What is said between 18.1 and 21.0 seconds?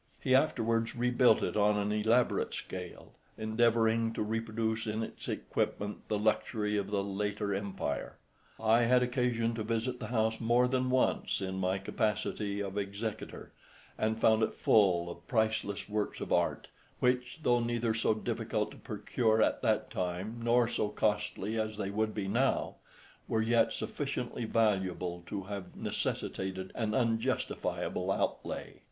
difficult to procure at that time nor so